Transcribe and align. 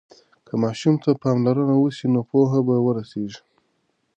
که 0.47 0.53
ماشوم 0.63 0.95
ته 1.03 1.09
پاملرنه 1.21 1.75
وسي 1.77 2.05
نو 2.13 2.21
پوهه 2.29 2.59
به 2.67 2.75
ورسيږي. 2.85 3.39